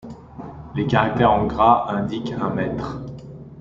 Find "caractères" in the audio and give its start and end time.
0.87-1.31